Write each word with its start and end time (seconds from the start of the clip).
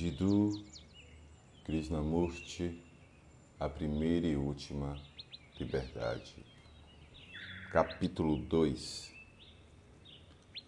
Jiddu 0.00 0.64
Krishnamurti, 1.62 2.80
a 3.58 3.68
primeira 3.68 4.26
e 4.26 4.34
última 4.34 4.98
liberdade. 5.58 6.36
Capítulo 7.70 8.38
2 8.38 9.12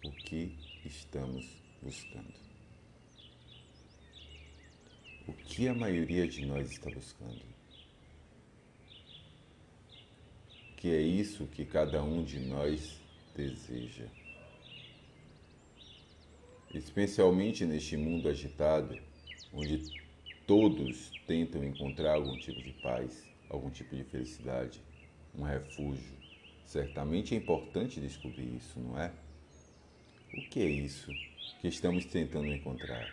O 0.05 0.11
que 0.11 0.55
estamos 0.85 1.47
buscando? 1.81 2.35
O 5.27 5.33
que 5.33 5.67
a 5.67 5.73
maioria 5.73 6.27
de 6.27 6.45
nós 6.45 6.69
está 6.69 6.91
buscando? 6.91 7.41
Que 10.77 10.91
é 10.91 11.01
isso 11.01 11.47
que 11.47 11.65
cada 11.65 12.03
um 12.03 12.23
de 12.23 12.39
nós 12.39 13.01
deseja. 13.35 14.05
Especialmente 16.71 17.65
neste 17.65 17.97
mundo 17.97 18.29
agitado, 18.29 18.95
onde 19.53 19.81
todos 20.47 21.11
tentam 21.27 21.63
encontrar 21.63 22.15
algum 22.15 22.37
tipo 22.37 22.61
de 22.61 22.73
paz, 22.81 23.23
algum 23.49 23.69
tipo 23.69 23.95
de 23.95 24.03
felicidade, 24.03 24.81
um 25.35 25.43
refúgio. 25.43 26.17
Certamente 26.65 27.35
é 27.35 27.37
importante 27.37 27.99
descobrir 27.99 28.55
isso, 28.55 28.79
não 28.79 28.99
é? 28.99 29.11
O 30.35 30.49
que 30.49 30.61
é 30.61 30.65
isso 30.65 31.11
que 31.61 31.67
estamos 31.67 32.05
tentando 32.05 32.47
encontrar, 32.47 33.07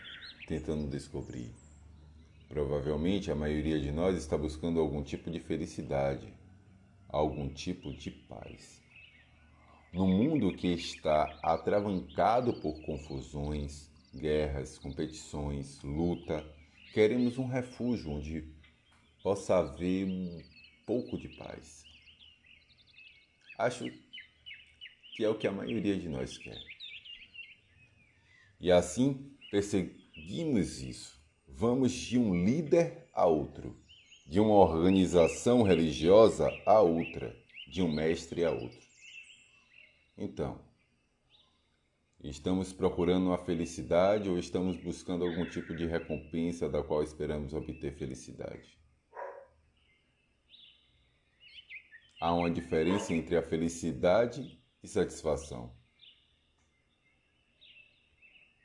tentando 0.46 0.88
descobrir? 0.88 1.50
Provavelmente 2.48 3.30
a 3.30 3.34
maioria 3.36 3.78
de 3.78 3.92
nós 3.92 4.16
está 4.16 4.36
buscando 4.36 4.80
algum 4.80 5.02
tipo 5.02 5.30
de 5.30 5.38
felicidade, 5.38 6.32
algum 7.08 7.48
tipo 7.48 7.92
de 7.92 8.10
paz. 8.10 8.80
No 9.92 10.06
mundo 10.06 10.56
que 10.56 10.68
está 10.68 11.38
atravancado 11.42 12.54
por 12.54 12.80
confusões, 12.82 13.89
guerras, 14.14 14.78
competições, 14.78 15.80
luta, 15.82 16.44
queremos 16.92 17.38
um 17.38 17.46
refúgio 17.46 18.10
onde 18.10 18.44
possa 19.22 19.58
haver 19.58 20.06
um 20.06 20.42
pouco 20.86 21.16
de 21.16 21.28
paz. 21.28 21.84
Acho 23.58 23.84
que 25.16 25.24
é 25.24 25.28
o 25.28 25.34
que 25.34 25.46
a 25.46 25.52
maioria 25.52 25.96
de 25.96 26.08
nós 26.08 26.38
quer. 26.38 26.60
E 28.60 28.70
assim 28.70 29.36
perseguimos 29.50 30.80
isso. 30.82 31.20
Vamos 31.48 31.92
de 31.92 32.18
um 32.18 32.44
líder 32.44 33.08
a 33.12 33.26
outro, 33.26 33.76
de 34.26 34.40
uma 34.40 34.54
organização 34.54 35.62
religiosa 35.62 36.48
a 36.64 36.80
outra, 36.80 37.36
de 37.68 37.82
um 37.82 37.92
mestre 37.92 38.44
a 38.44 38.50
outro. 38.50 38.80
Então, 40.16 40.69
Estamos 42.22 42.70
procurando 42.70 43.32
a 43.32 43.38
felicidade 43.38 44.28
ou 44.28 44.38
estamos 44.38 44.76
buscando 44.76 45.24
algum 45.24 45.48
tipo 45.48 45.74
de 45.74 45.86
recompensa 45.86 46.68
da 46.68 46.82
qual 46.82 47.02
esperamos 47.02 47.54
obter 47.54 47.96
felicidade? 47.96 48.78
Há 52.20 52.34
uma 52.34 52.50
diferença 52.50 53.14
entre 53.14 53.38
a 53.38 53.42
felicidade 53.42 54.62
e 54.82 54.86
satisfação. 54.86 55.74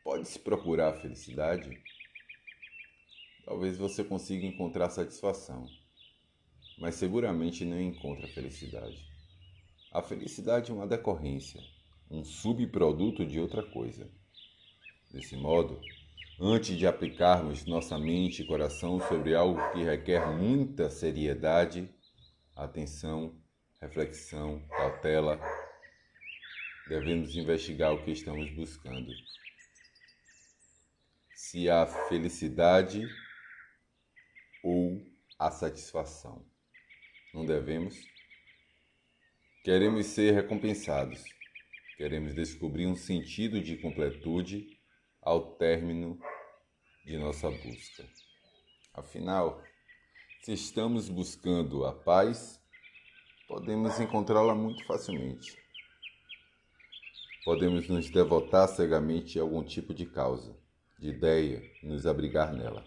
Pode-se 0.03 0.37
procurar 0.37 0.89
a 0.89 0.99
felicidade? 0.99 1.81
Talvez 3.45 3.77
você 3.77 4.03
consiga 4.03 4.45
encontrar 4.45 4.89
satisfação, 4.89 5.65
mas 6.77 6.95
seguramente 6.95 7.63
não 7.63 7.79
encontra 7.79 8.27
felicidade. 8.27 9.09
A 9.93 10.01
felicidade 10.01 10.71
é 10.71 10.73
uma 10.73 10.85
decorrência 10.85 11.61
um 12.09 12.23
subproduto 12.23 13.25
de 13.25 13.39
outra 13.39 13.63
coisa. 13.63 14.09
Desse 15.11 15.35
modo, 15.35 15.79
antes 16.39 16.77
de 16.77 16.85
aplicarmos 16.85 17.65
nossa 17.65 17.97
mente 17.97 18.41
e 18.41 18.45
coração 18.45 18.99
sobre 19.07 19.35
algo 19.35 19.59
que 19.71 19.83
requer 19.83 20.25
muita 20.37 20.89
seriedade, 20.89 21.89
atenção, 22.55 23.35
reflexão, 23.81 24.61
cautela, 24.69 25.39
devemos 26.87 27.35
investigar 27.35 27.93
o 27.93 28.03
que 28.03 28.11
estamos 28.11 28.49
buscando. 28.51 29.11
Se 31.33 31.69
há 31.69 31.85
felicidade 31.85 33.07
ou 34.63 35.01
a 35.37 35.51
satisfação. 35.51 36.45
Não 37.33 37.45
devemos? 37.45 37.95
Queremos 39.63 40.07
ser 40.07 40.31
recompensados 40.33 41.34
Queremos 41.97 42.35
descobrir 42.35 42.87
um 42.87 42.95
sentido 42.95 43.61
de 43.61 43.77
completude 43.77 44.67
ao 45.21 45.55
término 45.55 46.19
de 47.05 47.17
nossa 47.17 47.49
busca. 47.49 48.05
Afinal, 48.93 49.63
se 50.41 50.51
estamos 50.51 51.07
buscando 51.07 51.85
a 51.85 51.93
paz, 51.93 52.61
podemos 53.47 53.97
encontrá-la 53.99 54.53
muito 54.53 54.85
facilmente. 54.85 55.57
Podemos 57.45 57.87
nos 57.87 58.09
devotar 58.09 58.67
cegamente 58.67 59.39
a 59.39 59.43
algum 59.43 59.63
tipo 59.63 59.93
de 59.93 60.05
causa, 60.05 60.53
de 60.99 61.09
ideia 61.09 61.63
e 61.81 61.87
nos 61.87 62.05
abrigar 62.05 62.53
nela. 62.53 62.85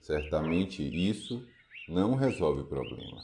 Certamente 0.00 0.82
isso 0.82 1.42
não 1.88 2.16
resolve 2.16 2.62
o 2.62 2.66
problema. 2.66 3.22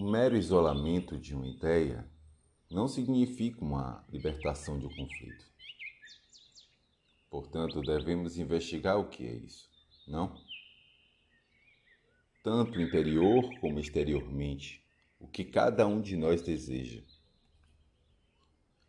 O 0.00 0.10
mero 0.10 0.34
isolamento 0.34 1.18
de 1.18 1.34
uma 1.34 1.46
ideia 1.46 2.10
não 2.70 2.88
significa 2.88 3.62
uma 3.62 4.02
libertação 4.08 4.78
de 4.78 4.86
um 4.86 4.88
conflito. 4.88 5.44
Portanto, 7.28 7.82
devemos 7.82 8.38
investigar 8.38 8.98
o 8.98 9.10
que 9.10 9.26
é 9.26 9.34
isso, 9.34 9.68
não? 10.08 10.34
Tanto 12.42 12.80
interior 12.80 13.44
como 13.60 13.78
exteriormente, 13.78 14.82
o 15.18 15.28
que 15.28 15.44
cada 15.44 15.86
um 15.86 16.00
de 16.00 16.16
nós 16.16 16.40
deseja. 16.40 17.02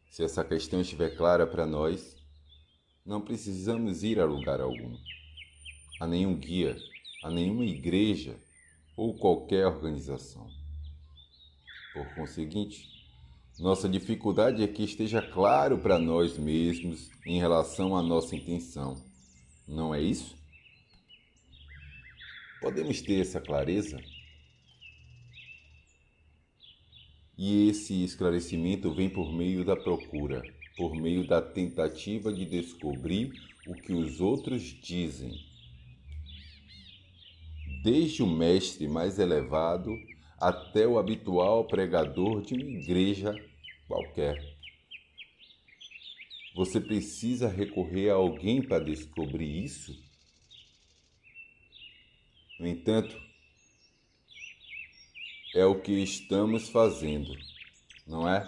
Se 0.10 0.24
essa 0.24 0.46
questão 0.46 0.80
estiver 0.80 1.18
clara 1.18 1.46
para 1.46 1.68
nós, 1.68 2.16
não 3.06 3.20
precisamos 3.20 4.02
ir 4.02 4.18
a 4.18 4.24
lugar 4.24 4.62
algum, 4.62 4.98
a 6.00 6.08
nenhum 6.08 6.38
guia, 6.38 6.78
a 7.22 7.30
nenhuma 7.30 7.66
igreja 7.66 8.40
ou 8.96 9.14
qualquer 9.20 9.68
organização. 9.68 10.61
Por 11.94 12.16
conseguinte, 12.16 12.90
nossa 13.60 13.90
dificuldade 13.90 14.64
é 14.64 14.68
que 14.68 14.84
esteja 14.84 15.22
claro 15.22 15.78
para 15.78 16.00
nós 16.00 16.38
mesmos 16.38 17.12
em 17.26 17.38
relação 17.38 17.96
à 17.96 18.02
nossa 18.02 18.36
intenção. 18.36 19.04
Não 19.68 19.94
é 19.94 20.02
isso? 20.02 20.36
Podemos 22.62 23.02
ter 23.02 23.20
essa 23.20 23.42
clareza? 23.42 24.02
E 27.38 27.70
esse 27.70 28.04
esclarecimento 28.04 28.94
vem 28.94 29.10
por 29.10 29.34
meio 29.34 29.66
da 29.66 29.76
procura, 29.76 30.42
por 30.78 30.96
meio 30.96 31.28
da 31.28 31.42
tentativa 31.42 32.32
de 32.32 32.46
descobrir 32.46 33.34
o 33.68 33.74
que 33.74 33.94
os 33.94 34.22
outros 34.22 34.62
dizem. 34.62 35.34
Desde 37.84 38.24
o 38.24 38.28
mestre 38.28 38.88
mais 38.88 39.20
elevado 39.20 39.92
até 40.42 40.88
o 40.88 40.98
habitual 40.98 41.66
pregador 41.66 42.42
de 42.42 42.56
uma 42.56 42.64
igreja 42.64 43.36
qualquer. 43.88 44.44
Você 46.56 46.82
precisa 46.82 47.48
recorrer 47.48 48.10
a 48.10 48.16
alguém 48.16 48.60
para 48.60 48.84
descobrir 48.84 49.64
isso? 49.64 49.96
No 52.60 52.68
entanto, 52.68 53.16
é 55.54 55.64
o 55.64 55.80
que 55.80 55.92
estamos 55.92 56.70
fazendo, 56.70 57.32
não 58.08 58.28
é? 58.28 58.48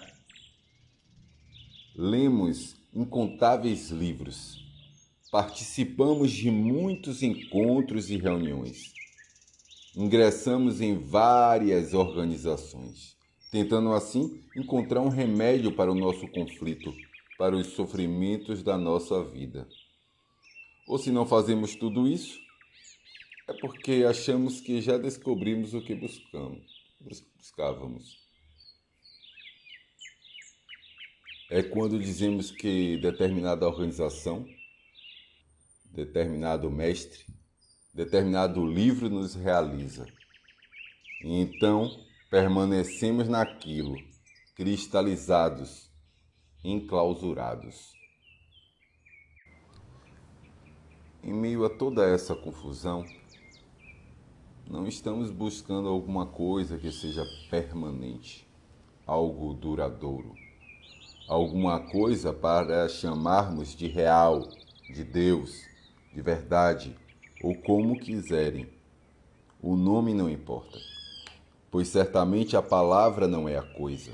Lemos 1.95 2.75
incontáveis 2.91 3.91
livros, 3.91 4.57
participamos 5.31 6.31
de 6.31 6.49
muitos 6.49 7.21
encontros 7.21 8.09
e 8.09 8.17
reuniões 8.17 8.93
Ingressamos 9.95 10.81
em 10.81 10.97
várias 10.97 11.93
organizações, 11.93 13.15
tentando 13.51 13.93
assim 13.93 14.43
encontrar 14.55 15.01
um 15.01 15.09
remédio 15.09 15.71
para 15.71 15.91
o 15.91 15.95
nosso 15.95 16.27
conflito, 16.29 16.91
para 17.37 17.55
os 17.55 17.67
sofrimentos 17.67 18.63
da 18.63 18.75
nossa 18.75 19.23
vida. 19.23 19.67
Ou 20.87 20.97
se 20.97 21.11
não 21.11 21.27
fazemos 21.27 21.75
tudo 21.75 22.07
isso, 22.07 22.39
é 23.47 23.53
porque 23.53 24.03
achamos 24.07 24.59
que 24.59 24.81
já 24.81 24.97
descobrimos 24.97 25.75
o 25.75 25.81
que 25.81 25.93
buscamos, 25.93 26.65
buscávamos. 27.37 28.17
É 31.51 31.61
quando 31.61 31.99
dizemos 31.99 32.49
que 32.49 32.97
determinada 32.97 33.67
organização, 33.67 34.43
determinado 35.91 36.71
mestre, 36.71 37.25
determinado 37.93 38.65
livro 38.65 39.07
nos 39.09 39.35
realiza. 39.35 40.07
E 41.23 41.39
então 41.39 41.95
permanecemos 42.29 43.27
naquilo, 43.27 43.95
cristalizados, 44.55 45.91
enclausurados. 46.63 47.93
Em 51.23 51.31
meio 51.31 51.63
a 51.63 51.69
toda 51.69 52.03
essa 52.09 52.35
confusão, 52.35 53.05
não 54.67 54.87
estamos 54.87 55.29
buscando 55.29 55.87
alguma 55.87 56.25
coisa 56.25 56.77
que 56.77 56.91
seja 56.91 57.23
permanente, 57.49 58.47
algo 59.05 59.53
duradouro, 59.53 60.33
alguma 61.29 61.79
coisa 61.79 62.33
para 62.33 62.89
chamarmos 62.89 63.75
de 63.75 63.87
real, 63.87 64.49
de 64.91 65.03
Deus, 65.03 65.63
de 66.13 66.21
verdade, 66.21 66.97
ou 67.43 67.53
como 67.53 67.99
quiserem. 67.99 68.69
O 69.61 69.75
nome 69.75 70.13
não 70.13 70.29
importa, 70.29 70.79
pois 71.69 71.89
certamente 71.89 72.55
a 72.55 72.61
palavra 72.61 73.27
não 73.27 73.47
é 73.47 73.57
a 73.57 73.61
coisa. 73.61 74.13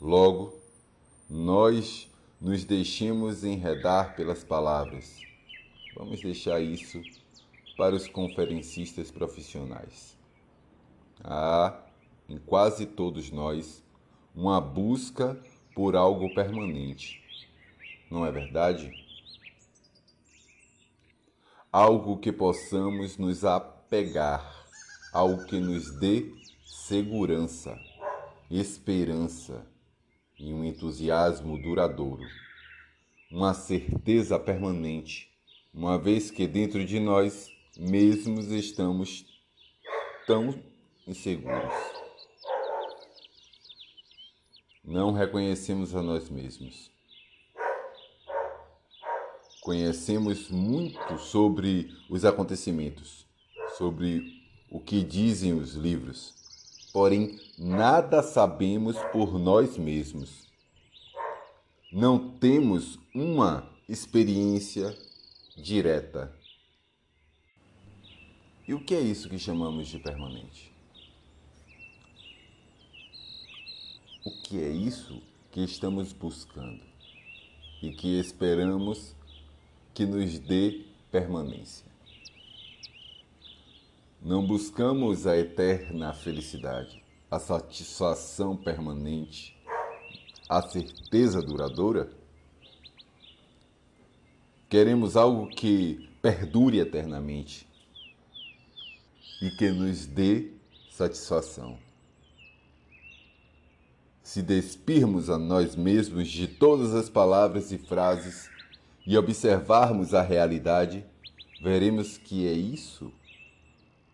Logo, 0.00 0.54
nós 1.28 2.10
nos 2.38 2.64
deixemos 2.64 3.42
enredar 3.42 4.14
pelas 4.14 4.44
palavras. 4.44 5.18
Vamos 5.96 6.20
deixar 6.20 6.60
isso 6.60 7.00
para 7.76 7.94
os 7.94 8.06
conferencistas 8.06 9.10
profissionais. 9.10 10.16
Há, 11.22 11.80
em 12.28 12.36
quase 12.38 12.84
todos 12.84 13.30
nós, 13.30 13.82
uma 14.34 14.60
busca 14.60 15.40
por 15.74 15.96
algo 15.96 16.34
permanente. 16.34 17.22
Não 18.10 18.26
é 18.26 18.30
verdade? 18.30 19.03
Algo 21.74 22.18
que 22.18 22.30
possamos 22.30 23.18
nos 23.18 23.44
apegar, 23.44 24.64
algo 25.12 25.44
que 25.44 25.58
nos 25.58 25.90
dê 25.98 26.32
segurança, 26.64 27.76
esperança 28.48 29.66
e 30.38 30.54
um 30.54 30.64
entusiasmo 30.64 31.60
duradouro, 31.60 32.22
uma 33.28 33.52
certeza 33.54 34.38
permanente, 34.38 35.28
uma 35.74 35.98
vez 35.98 36.30
que 36.30 36.46
dentro 36.46 36.84
de 36.84 37.00
nós 37.00 37.50
mesmos 37.76 38.52
estamos 38.52 39.26
tão 40.28 40.54
inseguros. 41.08 41.74
Não 44.84 45.10
reconhecemos 45.10 45.92
a 45.92 46.00
nós 46.00 46.30
mesmos. 46.30 46.93
Conhecemos 49.64 50.50
muito 50.50 51.16
sobre 51.16 51.96
os 52.10 52.22
acontecimentos, 52.26 53.26
sobre 53.78 54.44
o 54.70 54.78
que 54.78 55.02
dizem 55.02 55.54
os 55.54 55.72
livros, 55.72 56.34
porém 56.92 57.40
nada 57.56 58.22
sabemos 58.22 58.94
por 59.10 59.38
nós 59.38 59.78
mesmos. 59.78 60.46
Não 61.90 62.28
temos 62.36 62.98
uma 63.14 63.66
experiência 63.88 64.94
direta 65.56 66.30
e 68.68 68.74
o 68.74 68.84
que 68.84 68.94
é 68.94 69.00
isso 69.00 69.30
que 69.30 69.38
chamamos 69.38 69.88
de 69.88 69.98
permanente? 69.98 70.70
O 74.26 74.30
que 74.42 74.62
é 74.62 74.68
isso 74.68 75.22
que 75.50 75.62
estamos 75.62 76.12
buscando 76.12 76.82
e 77.82 77.92
que 77.92 78.20
esperamos 78.20 79.16
que 79.94 80.04
nos 80.04 80.40
dê 80.40 80.82
permanência? 81.10 81.86
Não 84.20 84.44
buscamos 84.44 85.24
a 85.26 85.38
eterna 85.38 86.12
felicidade, 86.12 87.00
a 87.30 87.38
satisfação 87.38 88.56
permanente, 88.56 89.56
a 90.48 90.60
certeza 90.60 91.40
duradoura? 91.40 92.10
Queremos 94.68 95.16
algo 95.16 95.46
que 95.46 96.10
perdure 96.20 96.80
eternamente 96.80 97.68
e 99.40 99.50
que 99.50 99.70
nos 99.70 100.06
dê 100.06 100.50
satisfação. 100.90 101.78
Se 104.22 104.42
despirmos 104.42 105.30
a 105.30 105.38
nós 105.38 105.76
mesmos 105.76 106.28
de 106.28 106.48
todas 106.48 106.94
as 106.94 107.08
palavras 107.08 107.70
e 107.70 107.78
frases 107.78 108.48
e 109.06 109.16
observarmos 109.18 110.14
a 110.14 110.22
realidade, 110.22 111.04
veremos 111.62 112.16
que 112.16 112.46
é 112.46 112.52
isso 112.52 113.12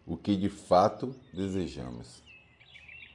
o 0.07 0.17
que 0.17 0.37
de 0.37 0.49
fato 0.49 1.15
desejamos. 1.33 2.23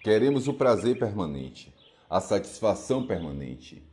Queremos 0.01 0.47
o 0.47 0.53
prazer 0.53 0.97
permanente, 0.97 1.73
a 2.09 2.21
satisfação 2.21 3.05
permanente. 3.05 3.83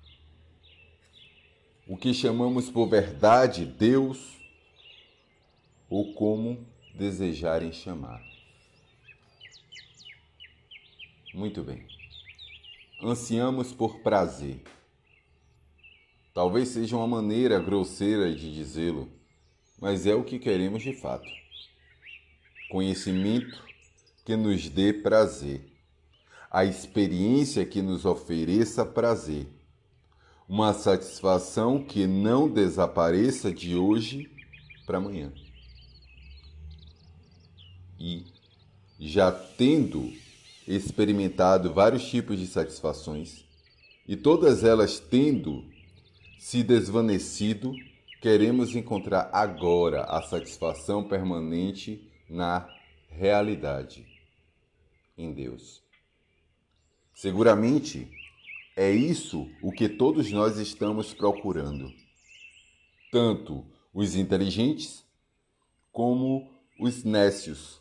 O 1.89 1.97
que 1.97 2.15
chamamos 2.15 2.71
por 2.71 2.87
verdade, 2.87 3.67
Deus, 3.67 4.37
ou 5.91 6.15
como 6.15 6.65
desejarem 6.95 7.73
chamar. 7.73 8.23
Muito 11.35 11.63
bem. 11.63 11.87
Ansiamos 13.03 13.73
por 13.73 14.01
prazer. 14.01 14.63
Talvez 16.35 16.69
seja 16.69 16.97
uma 16.97 17.07
maneira 17.07 17.59
grosseira 17.59 18.35
de 18.35 18.53
dizê-lo, 18.55 19.09
mas 19.81 20.07
é 20.07 20.15
o 20.15 20.25
que 20.25 20.39
queremos 20.39 20.83
de 20.83 20.95
fato. 20.95 21.29
Conhecimento 22.71 23.63
que 24.25 24.37
nos 24.37 24.69
dê 24.69 24.93
prazer. 24.93 25.71
A 26.51 26.65
experiência 26.65 27.65
que 27.65 27.83
nos 27.83 28.05
ofereça 28.05 28.85
prazer. 28.85 29.47
Uma 30.49 30.73
satisfação 30.73 31.83
que 31.83 32.07
não 32.07 32.49
desapareça 32.49 33.53
de 33.53 33.77
hoje 33.77 34.31
para 34.87 34.99
amanhã 34.99 35.33
e 38.03 38.27
já 38.99 39.31
tendo 39.31 40.13
experimentado 40.67 41.73
vários 41.73 42.05
tipos 42.05 42.37
de 42.37 42.49
satisfações 42.49 43.45
e 44.09 44.17
todas 44.17 44.65
elas 44.65 44.99
tendo 44.99 45.65
se 46.43 46.65
desvanecido, 46.65 47.73
queremos 48.21 48.75
encontrar 48.75 49.31
agora 49.33 50.03
a 50.03 50.21
satisfação 50.23 51.07
permanente 51.07 52.11
na 52.29 52.69
realidade, 53.09 54.05
em 55.17 55.33
Deus. 55.33 55.81
Seguramente 57.15 58.11
é 58.75 58.91
isso 58.91 59.49
o 59.63 59.71
que 59.71 59.89
todos 59.89 60.33
nós 60.33 60.59
estamos 60.59 61.15
procurando, 61.15 61.89
tanto 63.13 63.65
os 63.95 64.17
inteligentes 64.17 65.07
como 65.93 66.51
os 66.77 67.05
nécios 67.05 67.81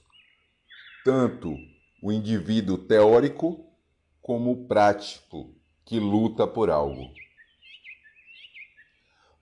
tanto 1.03 1.57
o 1.99 2.11
indivíduo 2.11 2.77
teórico 2.77 3.65
como 4.21 4.51
o 4.51 4.67
prático 4.67 5.51
que 5.83 5.99
luta 5.99 6.45
por 6.45 6.69
algo. 6.69 7.11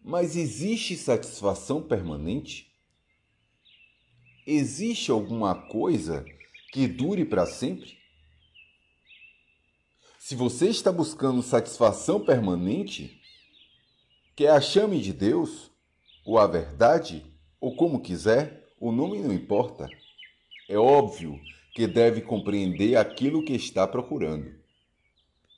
Mas 0.01 0.35
existe 0.35 0.95
satisfação 0.95 1.81
permanente? 1.81 2.71
Existe 4.45 5.11
alguma 5.11 5.53
coisa 5.53 6.25
que 6.71 6.87
dure 6.87 7.25
para 7.25 7.45
sempre? 7.45 7.97
Se 10.17 10.35
você 10.35 10.69
está 10.69 10.91
buscando 10.91 11.41
satisfação 11.41 12.23
permanente, 12.23 13.19
quer 14.35 14.49
a 14.49 14.61
chame 14.61 15.01
de 15.01 15.11
Deus, 15.11 15.71
ou 16.25 16.37
a 16.37 16.47
verdade, 16.47 17.25
ou 17.59 17.75
como 17.75 17.99
quiser, 17.99 18.69
o 18.79 18.91
nome 18.91 19.19
não 19.19 19.33
importa. 19.33 19.89
É 20.69 20.77
óbvio 20.77 21.39
que 21.73 21.87
deve 21.87 22.21
compreender 22.21 22.95
aquilo 22.95 23.43
que 23.43 23.53
está 23.53 23.87
procurando. 23.87 24.53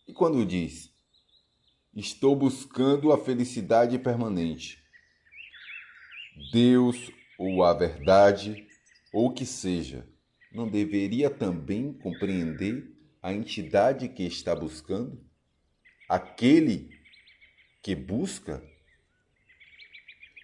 E 0.07 0.13
quando 0.13 0.45
diz: 0.45 0.90
Estou 1.95 2.37
buscando 2.37 3.11
a 3.11 3.17
felicidade 3.17 3.99
permanente, 3.99 4.81
Deus 6.53 7.11
ou 7.37 7.65
a 7.65 7.73
verdade, 7.73 8.65
ou 9.11 9.27
o 9.27 9.33
que 9.33 9.45
seja, 9.45 10.07
não 10.53 10.69
deveria 10.69 11.29
também 11.29 11.91
compreender 11.91 12.95
a 13.21 13.33
entidade 13.33 14.07
que 14.07 14.23
está 14.23 14.55
buscando? 14.55 15.21
Aquele 16.07 16.89
que 17.83 17.93
busca? 17.93 18.63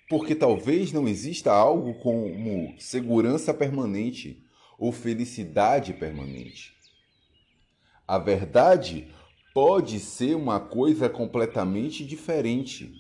Porque 0.10 0.36
talvez 0.36 0.92
não 0.92 1.08
exista 1.08 1.54
algo 1.54 1.94
como 2.02 2.76
segurança 2.78 3.54
permanente 3.54 4.44
ou 4.78 4.92
felicidade 4.92 5.94
permanente. 5.94 6.76
A 8.06 8.18
verdade 8.18 9.14
pode 9.58 10.00
ser 10.00 10.36
uma 10.36 10.60
coisa 10.60 11.10
completamente 11.10 12.06
diferente. 12.06 12.94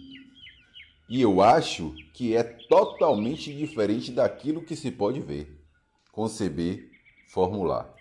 E 1.08 1.22
eu 1.22 1.40
acho 1.40 1.94
que 2.16 2.36
é 2.36 2.42
totalmente 2.42 3.56
diferente 3.56 4.12
daquilo 4.12 4.64
que 4.64 4.76
se 4.76 4.90
pode 4.90 5.20
ver, 5.20 5.64
conceber, 6.12 6.90
formular. 7.30 7.94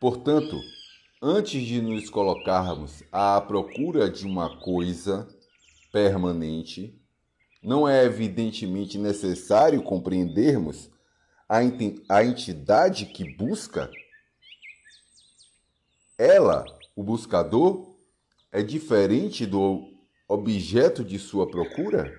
Portanto, 0.00 0.60
antes 1.22 1.62
de 1.62 1.80
nos 1.80 2.10
colocarmos 2.10 3.04
à 3.12 3.40
procura 3.40 4.10
de 4.10 4.26
uma 4.26 4.58
coisa 4.58 5.28
permanente, 5.92 7.00
não 7.62 7.88
é 7.88 8.04
evidentemente 8.04 8.98
necessário 8.98 9.84
compreendermos 9.84 10.90
a 11.48 11.62
entidade 12.24 13.06
que 13.06 13.36
busca? 13.36 13.88
Ela, 16.18 16.77
o 16.98 17.02
buscador, 17.04 17.96
é 18.50 18.60
diferente 18.60 19.46
do 19.46 19.88
objeto 20.26 21.04
de 21.04 21.16
sua 21.16 21.48
procura? 21.48 22.12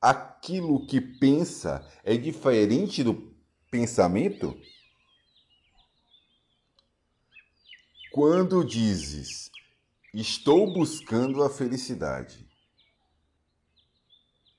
Aquilo 0.00 0.86
que 0.86 0.98
pensa 0.98 1.86
é 2.02 2.16
diferente 2.16 3.04
do 3.04 3.30
pensamento? 3.70 4.58
Quando 8.10 8.64
dizes, 8.64 9.50
estou 10.14 10.72
buscando 10.72 11.42
a 11.42 11.50
felicidade, 11.50 12.48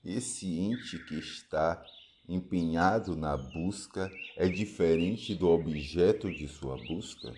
esse 0.04 0.46
ente 0.56 1.00
que 1.00 1.18
está 1.18 1.84
empenhado 2.28 3.16
na 3.16 3.36
busca 3.36 4.08
é 4.36 4.48
diferente 4.48 5.34
do 5.34 5.48
objeto 5.48 6.32
de 6.32 6.46
sua 6.46 6.76
busca? 6.76 7.34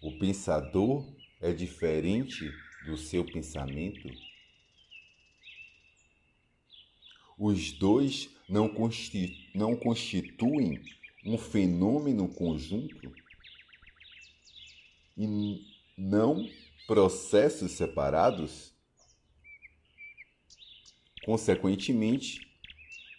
O 0.00 0.18
pensador 0.18 1.04
é 1.40 1.52
diferente 1.52 2.50
do 2.84 2.96
seu 2.96 3.24
pensamento? 3.24 4.08
Os 7.38 7.72
dois 7.72 8.30
não, 8.48 8.72
não 9.54 9.76
constituem 9.76 10.82
um 11.24 11.36
fenômeno 11.36 12.28
conjunto? 12.28 13.12
E 15.16 15.66
não 15.96 16.48
processos 16.86 17.72
separados? 17.72 18.72
Consequentemente, 21.24 22.46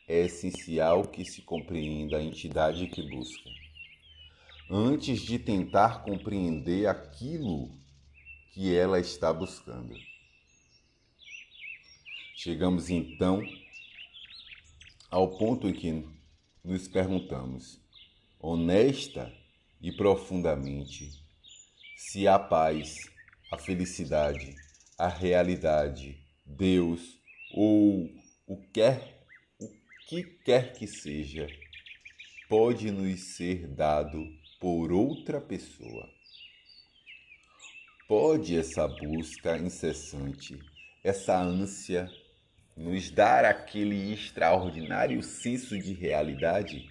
é 0.07 0.25
essencial 0.25 1.05
que 1.05 1.25
se 1.25 1.41
compreenda 1.41 2.17
a 2.17 2.23
entidade 2.23 2.87
que 2.87 3.01
busca, 3.01 3.49
antes 4.69 5.21
de 5.21 5.39
tentar 5.39 6.03
compreender 6.03 6.87
aquilo 6.87 7.71
que 8.53 8.75
ela 8.75 8.99
está 8.99 9.31
buscando. 9.31 9.95
Chegamos 12.35 12.89
então 12.89 13.41
ao 15.09 15.37
ponto 15.37 15.67
em 15.69 15.73
que 15.73 16.05
nos 16.63 16.87
perguntamos, 16.87 17.79
honesta 18.39 19.33
e 19.81 19.91
profundamente, 19.91 21.23
se 21.95 22.27
a 22.27 22.37
paz, 22.37 23.09
a 23.51 23.57
felicidade, 23.57 24.53
a 24.97 25.07
realidade, 25.07 26.19
Deus 26.45 27.17
ou 27.53 28.09
o 28.45 28.57
quer 28.73 29.25
o 29.59 29.69
que 30.07 30.23
quer 30.23 30.73
que 30.73 30.87
seja 30.87 31.47
pode 32.49 32.91
nos 32.91 33.35
ser 33.35 33.67
dado 33.67 34.25
por 34.59 34.91
outra 34.91 35.39
pessoa. 35.39 36.09
Pode 38.07 38.57
essa 38.57 38.87
busca 38.87 39.57
incessante, 39.57 40.57
essa 41.03 41.37
ânsia 41.37 42.09
nos 42.75 43.11
dar 43.11 43.43
aquele 43.45 44.13
extraordinário 44.13 45.21
senso 45.21 45.77
de 45.77 45.93
realidade? 45.93 46.87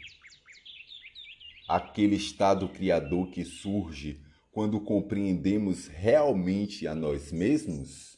Aquele 1.68 2.16
estado 2.16 2.68
criador 2.68 3.30
que 3.30 3.44
surge 3.44 4.20
quando 4.52 4.80
compreendemos 4.80 5.88
realmente 5.88 6.86
a 6.86 6.94
nós 6.94 7.32
mesmos? 7.32 8.16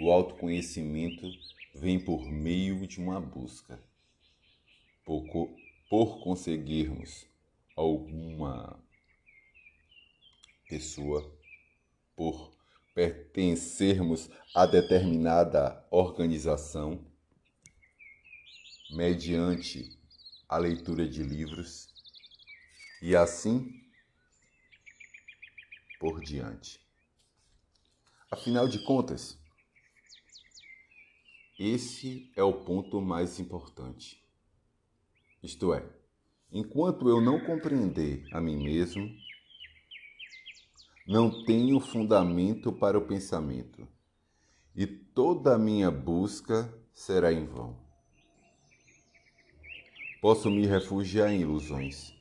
O 0.00 0.10
autoconhecimento 0.10 1.30
vem 1.74 2.00
por 2.00 2.28
meio 2.30 2.86
de 2.86 3.00
uma 3.00 3.20
busca. 3.20 3.80
Por, 5.04 5.24
por 5.92 6.20
conseguirmos 6.24 7.26
alguma 7.76 8.82
pessoa, 10.66 11.38
por 12.16 12.56
pertencermos 12.94 14.30
a 14.54 14.64
determinada 14.64 15.86
organização, 15.90 17.06
mediante 18.90 20.00
a 20.48 20.56
leitura 20.56 21.06
de 21.06 21.22
livros 21.22 21.92
e 23.02 23.14
assim 23.14 23.70
por 26.00 26.22
diante. 26.22 26.80
Afinal 28.30 28.66
de 28.66 28.82
contas, 28.82 29.38
esse 31.58 32.32
é 32.34 32.42
o 32.42 32.64
ponto 32.64 32.98
mais 32.98 33.38
importante. 33.38 34.21
Isto 35.42 35.74
é, 35.74 35.84
enquanto 36.52 37.08
eu 37.08 37.20
não 37.20 37.40
compreender 37.40 38.24
a 38.32 38.40
mim 38.40 38.62
mesmo, 38.62 39.10
não 41.04 41.44
tenho 41.44 41.80
fundamento 41.80 42.72
para 42.72 42.96
o 42.96 43.04
pensamento, 43.04 43.88
e 44.76 44.86
toda 44.86 45.56
a 45.56 45.58
minha 45.58 45.90
busca 45.90 46.72
será 46.92 47.32
em 47.32 47.44
vão. 47.44 47.76
Posso 50.20 50.48
me 50.48 50.64
refugiar 50.64 51.32
em 51.32 51.40
ilusões, 51.40 52.14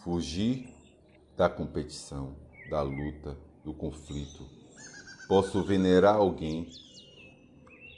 fugir 0.00 0.68
da 1.34 1.48
competição, 1.48 2.36
da 2.68 2.82
luta, 2.82 3.34
do 3.64 3.72
conflito. 3.72 4.46
Posso 5.26 5.62
venerar 5.62 6.16
alguém, 6.16 6.68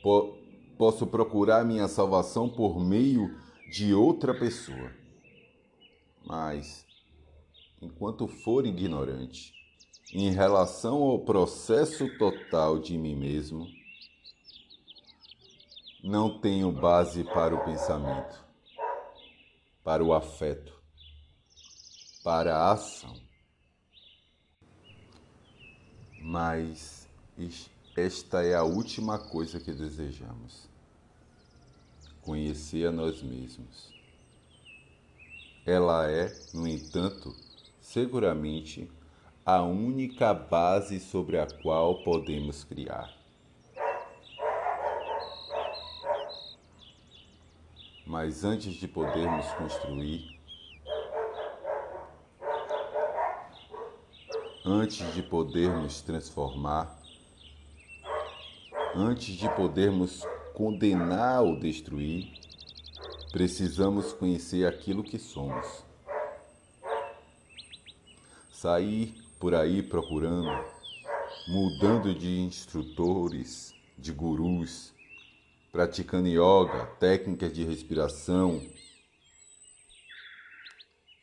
po 0.00 0.36
posso 0.78 1.06
procurar 1.06 1.64
minha 1.64 1.88
salvação 1.88 2.48
por 2.48 2.78
meio 2.78 3.45
de 3.70 3.94
outra 3.94 4.32
pessoa. 4.32 4.92
Mas, 6.24 6.86
enquanto 7.80 8.26
for 8.26 8.66
ignorante, 8.66 9.54
em 10.12 10.30
relação 10.30 11.02
ao 11.02 11.18
processo 11.20 12.08
total 12.18 12.78
de 12.78 12.96
mim 12.96 13.14
mesmo, 13.14 13.66
não 16.02 16.38
tenho 16.38 16.70
base 16.70 17.24
para 17.24 17.54
o 17.54 17.64
pensamento, 17.64 18.44
para 19.82 20.04
o 20.04 20.12
afeto, 20.12 20.72
para 22.22 22.56
a 22.56 22.72
ação. 22.72 23.14
Mas 26.22 27.08
esta 27.96 28.42
é 28.42 28.54
a 28.54 28.62
última 28.62 29.18
coisa 29.18 29.58
que 29.58 29.72
desejamos: 29.72 30.68
conhecer 32.26 32.88
a 32.88 32.92
nós 32.92 33.22
mesmos. 33.22 33.94
Ela 35.64 36.10
é, 36.10 36.28
no 36.52 36.66
entanto, 36.66 37.32
seguramente 37.80 38.90
a 39.44 39.62
única 39.62 40.34
base 40.34 40.98
sobre 40.98 41.38
a 41.38 41.46
qual 41.46 42.02
podemos 42.02 42.64
criar. 42.64 43.14
Mas 48.04 48.44
antes 48.44 48.74
de 48.74 48.88
podermos 48.88 49.46
construir, 49.52 50.40
antes 54.64 55.14
de 55.14 55.22
podermos 55.22 56.00
transformar, 56.00 56.96
antes 58.96 59.34
de 59.34 59.48
podermos 59.50 60.24
condenar 60.56 61.42
ou 61.42 61.60
destruir, 61.60 62.32
precisamos 63.30 64.14
conhecer 64.14 64.66
aquilo 64.66 65.04
que 65.04 65.18
somos. 65.18 65.84
Sair 68.50 69.14
por 69.38 69.54
aí 69.54 69.82
procurando, 69.82 70.48
mudando 71.46 72.14
de 72.14 72.40
instrutores, 72.40 73.74
de 73.98 74.10
gurus, 74.12 74.94
praticando 75.70 76.26
yoga, 76.26 76.86
técnicas 76.98 77.52
de 77.52 77.62
respiração, 77.62 78.66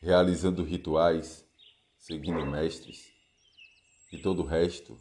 realizando 0.00 0.62
rituais, 0.62 1.44
seguindo 1.98 2.46
mestres 2.46 3.12
e 4.12 4.18
todo 4.18 4.42
o 4.42 4.46
resto 4.46 4.96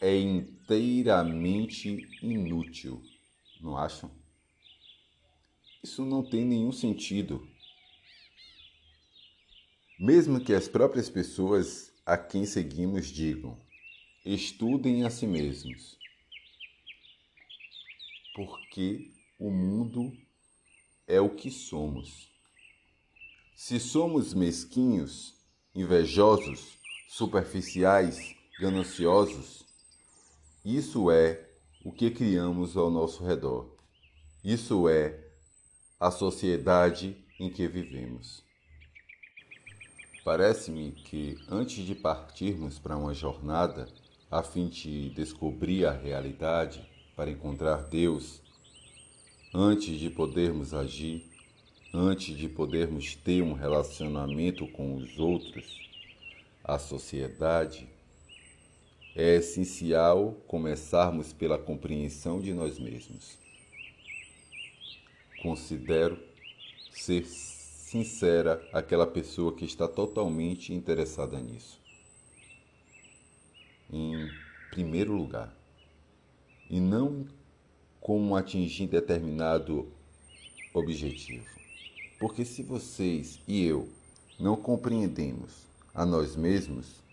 é 0.00 0.16
inteiramente 0.16 2.08
inútil, 2.22 3.02
não 3.60 3.76
acham? 3.76 4.10
Isso 5.82 6.04
não 6.04 6.22
tem 6.22 6.44
nenhum 6.44 6.72
sentido. 6.72 7.48
Mesmo 9.98 10.40
que 10.40 10.52
as 10.52 10.68
próprias 10.68 11.08
pessoas 11.08 11.92
a 12.06 12.16
quem 12.16 12.46
seguimos 12.46 13.08
digam: 13.08 13.58
estudem 14.24 15.04
a 15.04 15.10
si 15.10 15.26
mesmos. 15.26 15.98
Porque 18.34 19.10
o 19.38 19.50
mundo 19.50 20.12
é 21.06 21.20
o 21.20 21.30
que 21.30 21.50
somos. 21.50 22.28
Se 23.56 23.80
somos 23.80 24.34
mesquinhos, 24.34 25.34
invejosos, 25.74 26.78
superficiais, 27.08 28.36
gananciosos, 28.60 29.67
isso 30.64 31.10
é 31.10 31.48
o 31.84 31.92
que 31.92 32.10
criamos 32.10 32.76
ao 32.76 32.90
nosso 32.90 33.24
redor. 33.24 33.76
Isso 34.44 34.88
é 34.88 35.18
a 35.98 36.10
sociedade 36.10 37.16
em 37.40 37.50
que 37.50 37.66
vivemos. 37.66 38.44
Parece-me 40.24 40.92
que 40.92 41.38
antes 41.48 41.86
de 41.86 41.94
partirmos 41.94 42.78
para 42.78 42.96
uma 42.96 43.14
jornada 43.14 43.88
a 44.30 44.42
fim 44.42 44.68
de 44.68 45.08
descobrir 45.10 45.86
a 45.86 45.92
realidade, 45.92 46.86
para 47.16 47.30
encontrar 47.30 47.82
Deus, 47.84 48.42
antes 49.54 49.98
de 49.98 50.10
podermos 50.10 50.74
agir, 50.74 51.28
antes 51.92 52.36
de 52.36 52.48
podermos 52.48 53.14
ter 53.14 53.42
um 53.42 53.54
relacionamento 53.54 54.66
com 54.68 54.96
os 54.96 55.18
outros, 55.18 55.88
a 56.62 56.78
sociedade, 56.78 57.88
é 59.18 59.34
essencial 59.34 60.40
começarmos 60.46 61.32
pela 61.32 61.58
compreensão 61.58 62.40
de 62.40 62.54
nós 62.54 62.78
mesmos. 62.78 63.36
Considero 65.42 66.16
ser 66.92 67.26
sincera 67.26 68.64
aquela 68.72 69.08
pessoa 69.08 69.52
que 69.52 69.64
está 69.64 69.88
totalmente 69.88 70.72
interessada 70.72 71.36
nisso. 71.40 71.80
Em 73.92 74.30
primeiro 74.70 75.12
lugar, 75.16 75.52
e 76.70 76.78
não 76.78 77.26
como 78.00 78.36
atingir 78.36 78.86
determinado 78.86 79.88
objetivo. 80.72 81.44
Porque 82.20 82.44
se 82.44 82.62
vocês 82.62 83.40
e 83.48 83.64
eu 83.64 83.88
não 84.38 84.54
compreendemos 84.54 85.66
a 85.92 86.06
nós 86.06 86.36
mesmos, 86.36 87.07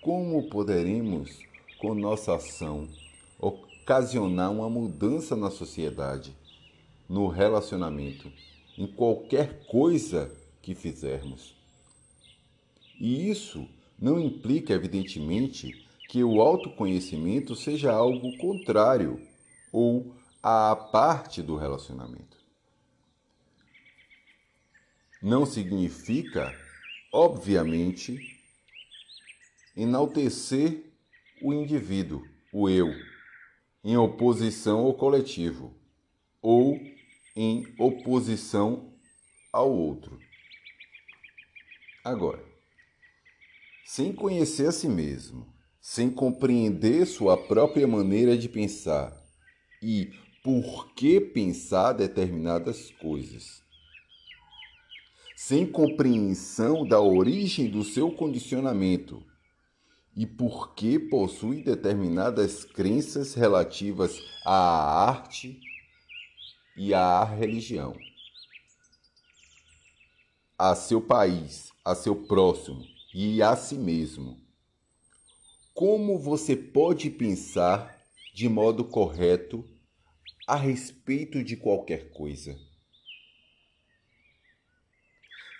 como 0.00 0.48
poderemos, 0.48 1.40
com 1.78 1.94
nossa 1.94 2.36
ação, 2.36 2.88
ocasionar 3.38 4.52
uma 4.52 4.68
mudança 4.68 5.34
na 5.34 5.50
sociedade, 5.50 6.36
no 7.08 7.28
relacionamento, 7.28 8.30
em 8.76 8.86
qualquer 8.86 9.66
coisa 9.66 10.34
que 10.62 10.74
fizermos? 10.74 11.56
E 13.00 13.30
isso 13.30 13.68
não 13.98 14.20
implica, 14.20 14.72
evidentemente, 14.72 15.86
que 16.08 16.22
o 16.22 16.40
autoconhecimento 16.40 17.54
seja 17.54 17.92
algo 17.92 18.36
contrário 18.38 19.20
ou 19.72 20.14
à 20.42 20.74
parte 20.74 21.42
do 21.42 21.56
relacionamento. 21.56 22.38
Não 25.20 25.44
significa, 25.44 26.54
obviamente, 27.12 28.37
enaltecer 29.78 30.92
o 31.40 31.52
indivíduo, 31.52 32.26
o 32.52 32.68
eu, 32.68 32.92
em 33.84 33.96
oposição 33.96 34.80
ao 34.80 34.94
coletivo 34.94 35.72
ou 36.42 36.76
em 37.36 37.64
oposição 37.78 38.92
ao 39.52 39.70
outro. 39.70 40.18
Agora, 42.04 42.44
sem 43.86 44.12
conhecer 44.12 44.66
a 44.66 44.72
si 44.72 44.88
mesmo, 44.88 45.46
sem 45.80 46.10
compreender 46.10 47.06
sua 47.06 47.36
própria 47.36 47.86
maneira 47.86 48.36
de 48.36 48.48
pensar 48.48 49.16
e 49.80 50.10
por 50.42 50.92
que 50.94 51.20
pensar 51.20 51.92
determinadas 51.92 52.90
coisas, 53.00 53.62
sem 55.36 55.64
compreensão 55.64 56.84
da 56.84 57.00
origem 57.00 57.70
do 57.70 57.84
seu 57.84 58.10
condicionamento 58.10 59.24
e 60.18 60.26
por 60.26 60.74
que 60.74 60.98
possui 60.98 61.62
determinadas 61.62 62.64
crenças 62.64 63.34
relativas 63.34 64.20
à 64.44 65.06
arte 65.08 65.60
e 66.76 66.92
à 66.92 67.22
religião, 67.22 67.96
a 70.58 70.74
seu 70.74 71.00
país, 71.00 71.70
a 71.84 71.94
seu 71.94 72.16
próximo 72.26 72.84
e 73.14 73.40
a 73.40 73.54
si 73.54 73.76
mesmo. 73.76 74.36
Como 75.72 76.18
você 76.18 76.56
pode 76.56 77.10
pensar 77.10 77.96
de 78.34 78.48
modo 78.48 78.84
correto 78.84 79.64
a 80.48 80.56
respeito 80.56 81.44
de 81.44 81.56
qualquer 81.56 82.10
coisa? 82.10 82.58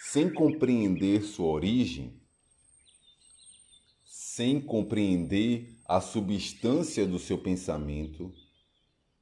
Sem 0.00 0.28
compreender 0.28 1.22
sua 1.22 1.46
origem, 1.46 2.17
sem 4.38 4.61
compreender 4.61 5.74
a 5.85 6.01
substância 6.01 7.05
do 7.05 7.18
seu 7.18 7.37
pensamento 7.38 8.33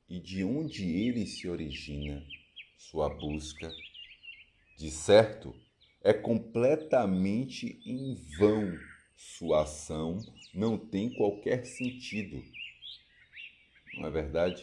e 0.06 0.20
de 0.20 0.44
onde 0.44 0.84
ele 0.84 1.24
se 1.24 1.48
origina, 1.48 2.22
sua 2.76 3.08
busca, 3.08 3.72
de 4.76 4.90
certo, 4.90 5.56
é 6.04 6.12
completamente 6.12 7.80
em 7.86 8.14
vão. 8.38 8.78
Sua 9.16 9.62
ação 9.62 10.18
não 10.52 10.76
tem 10.76 11.08
qualquer 11.08 11.64
sentido. 11.64 12.44
Não 13.94 14.08
é 14.08 14.10
verdade? 14.10 14.62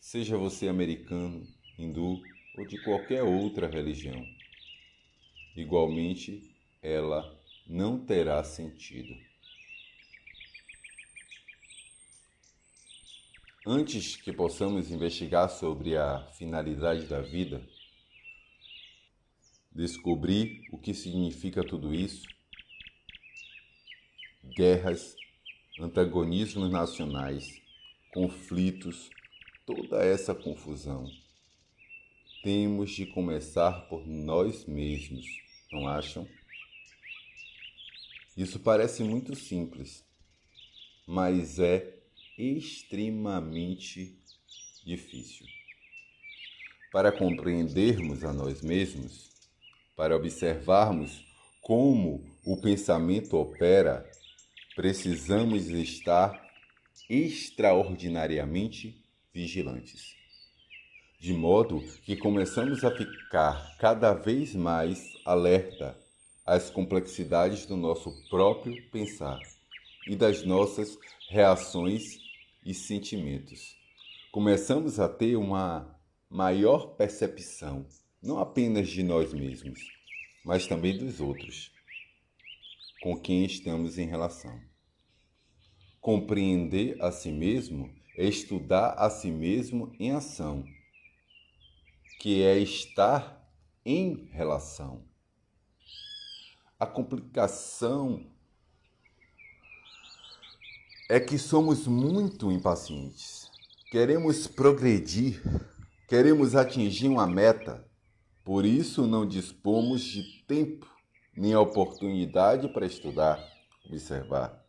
Seja 0.00 0.36
você 0.36 0.66
americano, 0.66 1.46
hindu 1.78 2.20
ou 2.58 2.66
de 2.66 2.82
qualquer 2.82 3.22
outra 3.22 3.68
religião, 3.68 4.26
igualmente 5.56 6.42
ela 6.82 7.35
não 7.66 7.98
terá 7.98 8.42
sentido. 8.44 9.14
Antes 13.66 14.14
que 14.14 14.32
possamos 14.32 14.92
investigar 14.92 15.50
sobre 15.50 15.96
a 15.96 16.24
finalidade 16.34 17.06
da 17.06 17.20
vida, 17.20 17.60
descobrir 19.72 20.62
o 20.70 20.78
que 20.78 20.94
significa 20.94 21.64
tudo 21.64 21.92
isso, 21.92 22.28
guerras, 24.56 25.16
antagonismos 25.80 26.70
nacionais, 26.70 27.60
conflitos, 28.14 29.10
toda 29.66 30.02
essa 30.04 30.32
confusão. 30.32 31.10
Temos 32.44 32.92
de 32.92 33.04
começar 33.06 33.88
por 33.88 34.06
nós 34.06 34.64
mesmos, 34.64 35.26
não 35.72 35.88
acham? 35.88 36.26
Isso 38.36 38.60
parece 38.60 39.02
muito 39.02 39.34
simples, 39.34 40.04
mas 41.06 41.58
é 41.58 41.94
extremamente 42.36 44.20
difícil. 44.84 45.46
Para 46.92 47.10
compreendermos 47.10 48.24
a 48.24 48.34
nós 48.34 48.60
mesmos, 48.60 49.30
para 49.96 50.14
observarmos 50.14 51.24
como 51.62 52.22
o 52.44 52.60
pensamento 52.60 53.38
opera, 53.38 54.06
precisamos 54.74 55.68
estar 55.70 56.46
extraordinariamente 57.08 59.02
vigilantes. 59.32 60.14
De 61.18 61.32
modo 61.32 61.80
que 62.04 62.14
começamos 62.16 62.84
a 62.84 62.90
ficar 62.90 63.78
cada 63.78 64.12
vez 64.12 64.54
mais 64.54 65.14
alerta 65.24 66.05
às 66.46 66.70
complexidades 66.70 67.66
do 67.66 67.76
nosso 67.76 68.12
próprio 68.30 68.80
pensar 68.90 69.40
e 70.06 70.14
das 70.14 70.44
nossas 70.44 70.96
reações 71.28 72.18
e 72.64 72.72
sentimentos. 72.72 73.76
Começamos 74.30 75.00
a 75.00 75.08
ter 75.08 75.34
uma 75.36 75.98
maior 76.30 76.94
percepção, 76.94 77.84
não 78.22 78.38
apenas 78.38 78.88
de 78.88 79.02
nós 79.02 79.32
mesmos, 79.32 79.80
mas 80.44 80.68
também 80.68 80.96
dos 80.96 81.20
outros, 81.20 81.72
com 83.02 83.20
quem 83.20 83.44
estamos 83.44 83.98
em 83.98 84.06
relação. 84.06 84.60
Compreender 86.00 87.02
a 87.02 87.10
si 87.10 87.32
mesmo 87.32 87.92
é 88.16 88.24
estudar 88.24 88.90
a 88.90 89.10
si 89.10 89.32
mesmo 89.32 89.92
em 89.98 90.12
ação, 90.12 90.64
que 92.20 92.42
é 92.42 92.56
estar 92.58 93.44
em 93.84 94.28
relação 94.30 95.05
a 96.78 96.86
complicação 96.86 98.26
é 101.08 101.18
que 101.18 101.38
somos 101.38 101.86
muito 101.86 102.50
impacientes. 102.52 103.50
Queremos 103.90 104.46
progredir, 104.46 105.42
queremos 106.08 106.54
atingir 106.54 107.08
uma 107.08 107.26
meta, 107.26 107.86
por 108.44 108.64
isso 108.64 109.06
não 109.06 109.26
dispomos 109.26 110.02
de 110.02 110.42
tempo 110.46 110.86
nem 111.36 111.54
oportunidade 111.54 112.68
para 112.68 112.86
estudar, 112.86 113.38
observar. 113.84 114.64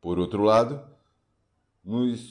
Por 0.00 0.18
outro 0.18 0.42
lado, 0.42 0.82
nos 1.84 2.28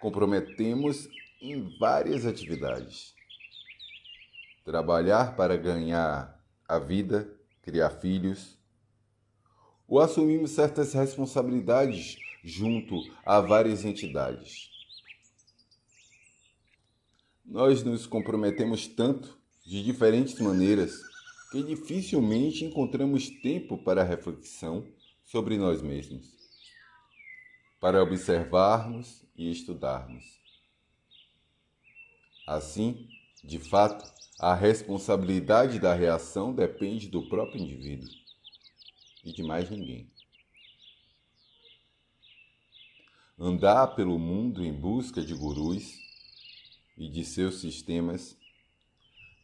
comprometemos 0.00 1.08
em 1.40 1.76
várias 1.78 2.26
atividades 2.26 3.14
trabalhar 4.64 5.34
para 5.34 5.56
ganhar 5.56 6.38
a 6.68 6.78
vida, 6.78 7.37
criar 7.68 7.90
filhos, 7.90 8.58
ou 9.86 10.00
assumimos 10.00 10.52
certas 10.52 10.94
responsabilidades 10.94 12.16
junto 12.42 12.96
a 13.26 13.40
várias 13.42 13.84
entidades. 13.84 14.70
Nós 17.44 17.82
nos 17.82 18.06
comprometemos 18.06 18.86
tanto, 18.86 19.36
de 19.66 19.84
diferentes 19.84 20.40
maneiras, 20.40 20.98
que 21.52 21.62
dificilmente 21.62 22.64
encontramos 22.64 23.28
tempo 23.42 23.76
para 23.76 24.02
reflexão 24.02 24.86
sobre 25.22 25.58
nós 25.58 25.82
mesmos, 25.82 26.32
para 27.78 28.02
observarmos 28.02 29.26
e 29.36 29.50
estudarmos. 29.50 30.24
Assim, 32.46 33.08
de 33.44 33.58
fato, 33.58 34.17
a 34.38 34.54
responsabilidade 34.54 35.80
da 35.80 35.92
reação 35.92 36.54
depende 36.54 37.08
do 37.08 37.28
próprio 37.28 37.60
indivíduo 37.60 38.08
e 39.24 39.32
de 39.32 39.42
mais 39.42 39.68
ninguém. 39.68 40.08
Andar 43.36 43.88
pelo 43.96 44.16
mundo 44.16 44.64
em 44.64 44.72
busca 44.72 45.22
de 45.22 45.34
gurus 45.34 45.98
e 46.96 47.08
de 47.08 47.24
seus 47.24 47.60
sistemas, 47.60 48.36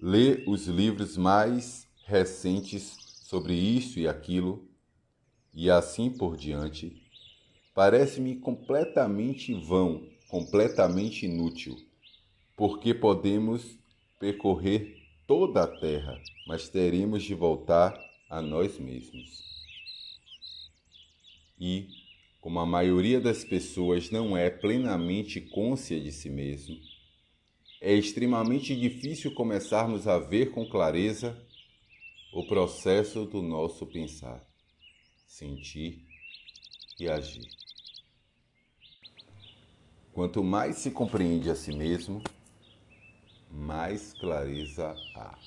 ler 0.00 0.44
os 0.46 0.66
livros 0.66 1.16
mais 1.16 1.88
recentes 2.04 2.96
sobre 3.24 3.54
isso 3.54 3.98
e 3.98 4.06
aquilo, 4.06 4.68
e 5.52 5.70
assim 5.70 6.10
por 6.10 6.36
diante, 6.36 7.02
parece-me 7.74 8.36
completamente 8.36 9.54
vão, 9.54 10.08
completamente 10.28 11.26
inútil, 11.26 11.76
porque 12.56 12.92
podemos 12.92 13.78
percorrer 14.24 14.96
toda 15.26 15.64
a 15.64 15.66
terra, 15.66 16.18
mas 16.46 16.66
teremos 16.70 17.22
de 17.22 17.34
voltar 17.34 17.94
a 18.30 18.40
nós 18.40 18.78
mesmos. 18.78 19.42
E, 21.60 21.88
como 22.40 22.58
a 22.58 22.64
maioria 22.64 23.20
das 23.20 23.44
pessoas 23.44 24.10
não 24.10 24.34
é 24.34 24.48
plenamente 24.48 25.42
côncia 25.42 26.00
de 26.00 26.10
si 26.10 26.30
mesmo, 26.30 26.74
é 27.82 27.92
extremamente 27.92 28.74
difícil 28.74 29.34
começarmos 29.34 30.08
a 30.08 30.18
ver 30.18 30.52
com 30.52 30.66
clareza 30.66 31.38
o 32.32 32.46
processo 32.46 33.26
do 33.26 33.42
nosso 33.42 33.84
pensar, 33.84 34.42
sentir 35.26 36.02
e 36.98 37.10
agir. 37.10 37.46
Quanto 40.14 40.42
mais 40.42 40.76
se 40.76 40.90
compreende 40.90 41.50
a 41.50 41.54
si 41.54 41.76
mesmo, 41.76 42.22
mais 43.84 44.14
clareza 44.14 44.96
há. 45.14 45.38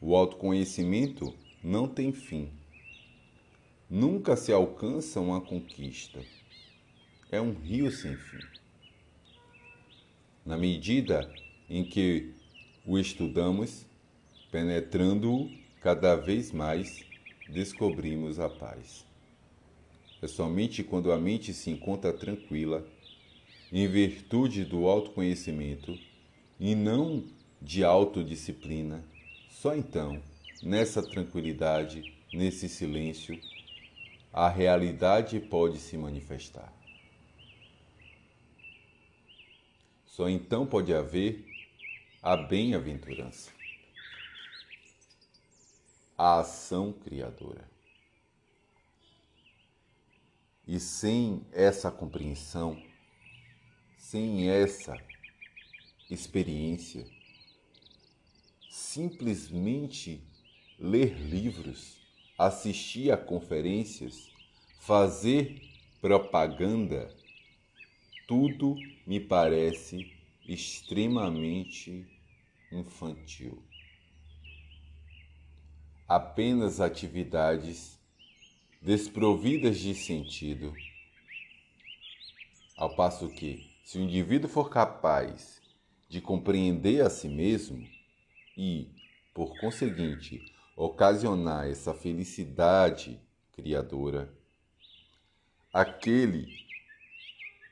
O 0.00 0.16
autoconhecimento 0.16 1.32
não 1.62 1.86
tem 1.86 2.12
fim. 2.12 2.50
Nunca 3.88 4.34
se 4.34 4.52
alcança 4.52 5.20
uma 5.20 5.40
conquista. 5.40 6.20
É 7.30 7.40
um 7.40 7.52
rio 7.52 7.88
sem 7.92 8.16
fim 8.16 8.44
na 10.44 10.56
medida 10.56 11.28
em 11.68 11.84
que 11.84 12.32
o 12.84 12.98
estudamos, 12.98 13.84
penetrando-o 14.50 15.50
cada 15.80 16.14
vez 16.14 16.52
mais, 16.52 17.04
descobrimos 17.48 18.38
a 18.38 18.48
paz. 18.48 19.04
É 20.22 20.26
somente 20.28 20.84
quando 20.84 21.10
a 21.10 21.18
mente 21.18 21.52
se 21.52 21.70
encontra 21.70 22.12
tranquila, 22.12 22.86
em 23.72 23.88
virtude 23.88 24.64
do 24.64 24.86
autoconhecimento 24.86 25.96
e 26.58 26.74
não 26.74 27.24
de 27.60 27.82
autodisciplina, 27.82 29.04
só 29.48 29.74
então, 29.74 30.22
nessa 30.62 31.02
tranquilidade, 31.02 32.14
nesse 32.32 32.68
silêncio, 32.68 33.40
a 34.32 34.48
realidade 34.48 35.40
pode 35.40 35.78
se 35.78 35.96
manifestar. 35.96 36.72
Só 40.04 40.28
então 40.28 40.66
pode 40.66 40.94
haver 40.94 41.44
a 42.22 42.36
bem-aventurança, 42.36 43.50
a 46.16 46.40
ação 46.40 46.92
criadora. 46.92 47.68
E 50.66 50.80
sem 50.80 51.46
essa 51.52 51.90
compreensão, 51.90 52.82
sem 53.96 54.50
essa 54.50 55.00
experiência, 56.10 57.06
simplesmente 58.76 60.22
ler 60.78 61.18
livros, 61.18 61.96
assistir 62.36 63.10
a 63.10 63.16
conferências, 63.16 64.30
fazer 64.80 65.62
propaganda 65.98 67.08
tudo 68.28 68.76
me 69.06 69.18
parece 69.18 70.12
extremamente 70.46 72.06
infantil. 72.70 73.62
Apenas 76.06 76.78
atividades 76.78 77.98
desprovidas 78.82 79.78
de 79.78 79.94
sentido, 79.94 80.74
ao 82.76 82.94
passo 82.94 83.30
que, 83.30 83.70
se 83.82 83.96
o 83.96 84.02
indivíduo 84.02 84.50
for 84.50 84.68
capaz 84.68 85.62
de 86.10 86.20
compreender 86.20 87.00
a 87.00 87.08
si 87.08 87.26
mesmo 87.26 87.95
e, 88.56 88.90
por 89.34 89.58
conseguinte, 89.60 90.40
ocasionar 90.76 91.68
essa 91.68 91.92
felicidade 91.92 93.20
criadora, 93.52 94.32
aquele 95.72 96.46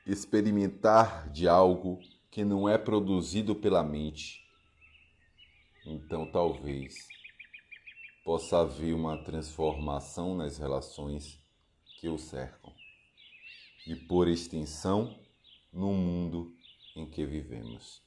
experimentar 0.05 1.29
de 1.31 1.47
algo 1.47 1.99
que 2.29 2.43
não 2.43 2.69
é 2.69 2.77
produzido 2.77 3.55
pela 3.55 3.83
mente, 3.83 4.45
então 5.85 6.29
talvez 6.31 7.07
possa 8.23 8.59
haver 8.59 8.93
uma 8.93 9.23
transformação 9.23 10.35
nas 10.35 10.57
relações 10.57 11.39
que 11.99 12.09
o 12.09 12.17
cercam 12.17 12.73
e, 13.87 13.95
por 13.95 14.27
extensão, 14.27 15.19
no 15.71 15.93
mundo 15.93 16.55
em 16.95 17.09
que 17.09 17.25
vivemos. 17.25 18.04